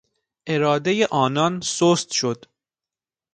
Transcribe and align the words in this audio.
ارادهی 0.47 1.05
آنان 1.05 1.61
سست 1.61 2.11
شد. 2.11 2.45